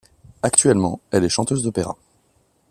Actuellement, 0.41 0.99
elle 1.11 1.25
est 1.25 1.29
chanteuse 1.29 1.61
d'opéra. 1.61 1.95